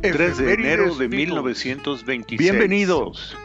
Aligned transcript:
3 0.00 0.38
de 0.38 0.52
enero 0.52 0.94
de 0.94 1.08
Beatles. 1.08 1.10
1926. 1.10 2.38
Bienvenidos. 2.38 3.36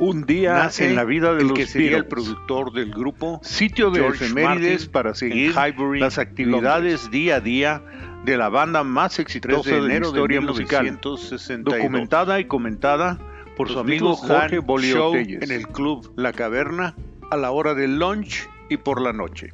Un 0.00 0.26
día 0.26 0.54
Nace 0.54 0.88
en 0.88 0.96
la 0.96 1.04
vida 1.04 1.34
de 1.34 1.42
el 1.42 1.48
los 1.48 1.58
que 1.58 1.66
sería 1.66 1.96
el 1.96 2.02
Beatles. 2.02 2.10
productor 2.10 2.72
del 2.72 2.90
grupo, 2.90 3.40
Sitio 3.44 3.90
de 3.90 4.00
George 4.00 4.24
efemérides 4.24 4.70
Martin, 4.72 4.90
para 4.92 5.14
seguir 5.14 5.52
Highbury, 5.52 6.00
las 6.00 6.18
actividades 6.18 7.10
día 7.10 7.36
a 7.36 7.40
día 7.40 7.82
de 8.24 8.36
la 8.36 8.48
banda 8.48 8.82
más 8.82 9.12
3 9.14 9.20
exitosa 9.20 9.70
de 9.70 9.76
de 9.76 9.80
la 9.82 9.86
enero 9.86 10.10
de 10.10 10.18
historia 10.18 10.40
musical, 10.40 10.82
1962. 10.84 11.78
documentada 11.78 12.40
y 12.40 12.46
comentada 12.46 13.18
por 13.56 13.68
su 13.68 13.74
Los 13.74 13.84
amigo 13.84 14.08
Beatles 14.08 14.28
dan 14.28 14.40
Jorge 14.40 14.58
Bolio 14.58 15.10
Telles. 15.12 15.42
en 15.42 15.50
el 15.52 15.68
club 15.68 16.12
La 16.16 16.32
Caverna 16.32 16.96
a 17.30 17.36
la 17.36 17.52
hora 17.52 17.74
del 17.74 17.98
lunch 17.98 18.48
y 18.68 18.76
por 18.78 19.00
la 19.00 19.12
noche. 19.12 19.52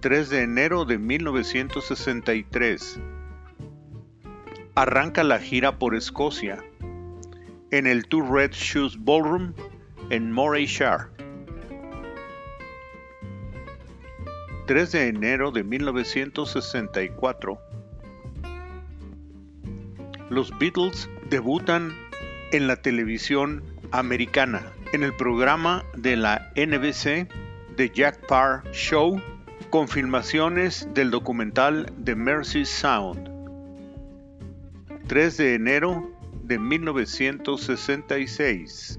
3 0.00 0.30
de 0.30 0.42
enero 0.42 0.84
de 0.84 0.98
1963. 0.98 3.00
Arranca 4.74 5.22
la 5.22 5.38
gira 5.38 5.78
por 5.78 5.94
Escocia 5.94 6.64
en 7.70 7.86
el 7.86 8.06
Two 8.06 8.22
Red 8.22 8.52
Shoes 8.52 8.96
Ballroom 8.98 9.52
en 10.08 10.32
Moray 10.32 10.64
Shire. 10.64 11.08
3 14.66 14.92
de 14.92 15.08
enero 15.08 15.50
de 15.50 15.62
1964. 15.62 17.60
Los 20.30 20.58
Beatles 20.58 21.10
debutan 21.28 21.92
en 22.52 22.66
la 22.66 22.76
televisión 22.76 23.62
americana 23.90 24.62
en 24.94 25.02
el 25.02 25.14
programa 25.14 25.84
de 25.94 26.16
la 26.16 26.50
NBC 26.56 27.28
The 27.76 27.90
Jack 27.94 28.26
Parr 28.26 28.62
Show 28.72 29.20
con 29.68 29.88
filmaciones 29.88 30.88
del 30.94 31.10
documental 31.10 31.92
The 32.02 32.14
Mercy 32.14 32.64
Sound. 32.64 33.31
3 35.12 35.36
de 35.36 35.54
enero 35.56 36.10
de 36.42 36.58
1966. 36.58 38.98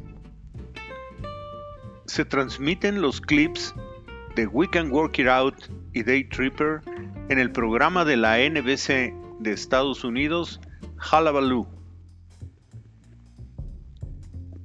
Se 2.05 2.23
transmiten 2.23 3.01
los 3.01 3.19
clips 3.19 3.73
de 4.35 4.45
We 4.45 4.69
Can 4.69 4.91
Work 4.91 5.17
It 5.17 5.27
Out 5.27 5.55
y 5.91 6.03
Day 6.03 6.25
Tripper 6.25 6.81
en 7.29 7.39
el 7.39 7.51
programa 7.51 8.05
de 8.05 8.17
la 8.17 8.37
NBC 8.37 9.11
de 9.39 9.53
Estados 9.53 10.03
Unidos, 10.03 10.61
Hullabaloo. 10.97 11.67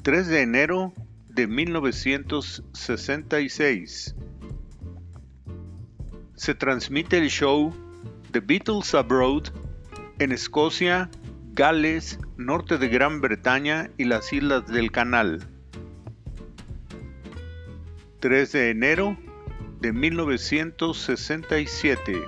3 0.03 0.29
de 0.29 0.43
enero 0.43 0.93
de 1.31 1.47
1966. 1.47 4.15
Se 6.35 6.55
transmite 6.55 7.17
el 7.17 7.31
show 7.31 7.73
The 8.33 8.41
Beatles 8.41 8.95
Abroad 8.95 9.45
en 10.19 10.33
Escocia, 10.33 11.09
Gales, 11.59 12.19
norte 12.37 12.79
de 12.79 12.87
Gran 12.87 13.21
Bretaña 13.21 13.91
y 13.99 14.05
las 14.05 14.33
Islas 14.33 14.69
del 14.69 14.93
Canal. 14.93 15.45
3 18.21 18.53
de 18.53 18.71
enero 18.71 19.19
de 19.81 19.93
1967. 19.93 22.23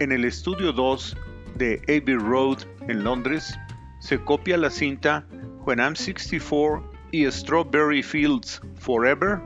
En 0.00 0.10
el 0.10 0.24
estudio 0.24 0.72
2 0.72 1.16
de 1.54 1.80
Abbey 1.84 2.16
Road 2.16 2.58
en 2.88 3.04
Londres 3.04 3.56
se 4.00 4.18
copia 4.18 4.56
la 4.56 4.70
cinta 4.70 5.24
When 5.64 5.78
I'm 5.78 5.94
64 5.94 6.82
y 7.12 7.30
Strawberry 7.30 8.02
Fields 8.02 8.60
Forever 8.80 9.38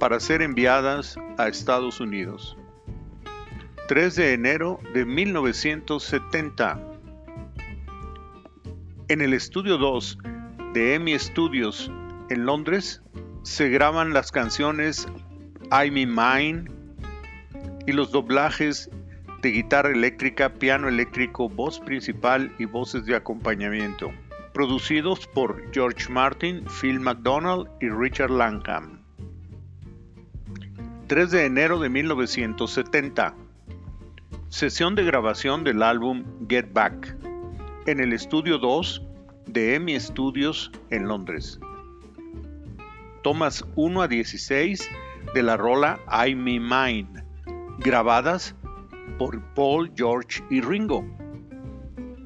para 0.00 0.18
ser 0.18 0.42
enviadas 0.42 1.16
a 1.38 1.46
Estados 1.46 2.00
Unidos. 2.00 2.56
3 3.86 4.16
de 4.16 4.32
enero 4.32 4.80
de 4.92 5.04
1970. 5.04 6.95
En 9.08 9.20
el 9.20 9.34
estudio 9.34 9.78
2 9.78 10.18
de 10.74 10.94
EMI 10.94 11.16
Studios 11.20 11.92
en 12.28 12.44
Londres 12.44 13.02
se 13.44 13.68
graban 13.68 14.12
las 14.12 14.32
canciones 14.32 15.06
I'm 15.70 15.96
in 15.96 16.12
Mine 16.12 16.64
y 17.86 17.92
los 17.92 18.10
doblajes 18.10 18.90
de 19.42 19.52
guitarra 19.52 19.90
eléctrica, 19.90 20.54
piano 20.54 20.88
eléctrico, 20.88 21.48
voz 21.48 21.78
principal 21.78 22.52
y 22.58 22.64
voces 22.64 23.06
de 23.06 23.14
acompañamiento, 23.14 24.10
producidos 24.52 25.28
por 25.28 25.72
George 25.72 26.12
Martin, 26.12 26.64
Phil 26.80 26.98
McDonald 26.98 27.68
y 27.80 27.88
Richard 27.88 28.32
Langham. 28.32 29.04
3 31.06 31.30
de 31.30 31.44
enero 31.44 31.78
de 31.78 31.90
1970. 31.90 33.36
Sesión 34.48 34.96
de 34.96 35.04
grabación 35.04 35.62
del 35.62 35.84
álbum 35.84 36.24
Get 36.48 36.72
Back 36.72 37.25
en 37.86 38.00
el 38.00 38.12
estudio 38.12 38.58
2 38.58 39.02
de 39.46 39.76
EMI 39.76 40.00
Studios 40.00 40.72
en 40.90 41.06
Londres. 41.06 41.60
Tomas 43.22 43.64
1 43.76 44.02
a 44.02 44.08
16 44.08 44.90
de 45.34 45.42
la 45.42 45.56
rola 45.56 46.00
I'm 46.10 46.48
in 46.48 46.64
Mine, 46.64 47.24
grabadas 47.78 48.56
por 49.18 49.40
Paul, 49.54 49.92
George 49.96 50.42
y 50.50 50.60
Ringo, 50.60 51.04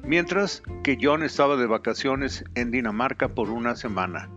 mientras 0.03 0.63
que 0.83 0.97
John 0.99 1.21
estaba 1.21 1.55
de 1.57 1.67
vacaciones 1.67 2.43
en 2.55 2.71
Dinamarca 2.71 3.29
por 3.29 3.51
una 3.51 3.75
semana. 3.75 4.29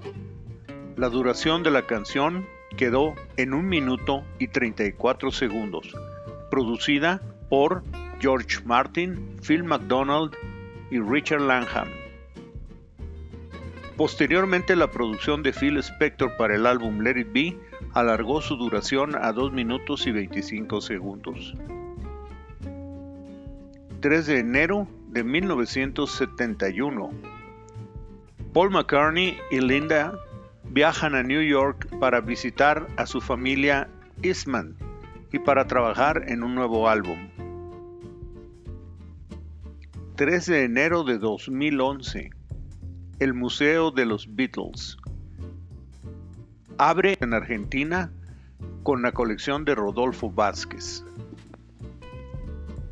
La 0.96 1.08
duración 1.08 1.62
de 1.62 1.70
la 1.70 1.86
canción 1.86 2.46
quedó 2.76 3.14
en 3.38 3.54
1 3.54 3.62
minuto 3.62 4.24
y 4.38 4.48
34 4.48 5.30
segundos, 5.30 5.94
producida 6.50 7.22
por 7.48 7.82
George 8.20 8.60
Martin, 8.64 9.38
Phil 9.40 9.64
McDonald 9.64 10.34
Richard 11.00 11.40
Langham. 11.40 11.88
Posteriormente 13.96 14.74
la 14.74 14.90
producción 14.90 15.42
de 15.42 15.52
Phil 15.52 15.78
Spector 15.78 16.36
para 16.36 16.56
el 16.56 16.66
álbum 16.66 17.00
Let 17.00 17.20
It 17.20 17.32
Be 17.32 17.56
alargó 17.92 18.42
su 18.42 18.56
duración 18.56 19.14
a 19.14 19.32
2 19.32 19.52
minutos 19.52 20.06
y 20.06 20.12
25 20.12 20.80
segundos. 20.80 21.54
3 24.00 24.26
de 24.26 24.38
enero 24.40 24.88
de 25.08 25.22
1971. 25.22 27.10
Paul 28.52 28.70
McCartney 28.70 29.38
y 29.50 29.60
Linda 29.60 30.12
viajan 30.64 31.14
a 31.14 31.22
New 31.22 31.42
York 31.42 31.88
para 32.00 32.20
visitar 32.20 32.86
a 32.96 33.06
su 33.06 33.20
familia 33.20 33.88
Eastman 34.22 34.76
y 35.32 35.38
para 35.38 35.66
trabajar 35.66 36.24
en 36.26 36.42
un 36.42 36.54
nuevo 36.54 36.88
álbum. 36.88 37.18
3 40.16 40.46
de 40.46 40.62
enero 40.62 41.02
de 41.02 41.18
2011. 41.18 42.30
El 43.18 43.34
Museo 43.34 43.90
de 43.90 44.06
los 44.06 44.32
Beatles. 44.36 44.96
Abre 46.78 47.18
en 47.20 47.34
Argentina 47.34 48.12
con 48.84 49.02
la 49.02 49.10
colección 49.10 49.64
de 49.64 49.74
Rodolfo 49.74 50.30
Vázquez. 50.30 51.04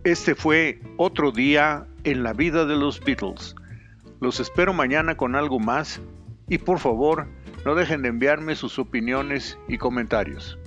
Este 0.02 0.34
fue 0.34 0.80
otro 0.96 1.30
día 1.30 1.86
en 2.02 2.24
la 2.24 2.32
vida 2.32 2.66
de 2.66 2.74
los 2.74 2.98
Beatles. 2.98 3.54
Los 4.20 4.40
espero 4.40 4.72
mañana 4.72 5.16
con 5.16 5.36
algo 5.36 5.60
más 5.60 6.00
y 6.48 6.58
por 6.58 6.80
favor 6.80 7.28
no 7.64 7.76
dejen 7.76 8.02
de 8.02 8.08
enviarme 8.08 8.56
sus 8.56 8.80
opiniones 8.80 9.56
y 9.68 9.78
comentarios. 9.78 10.58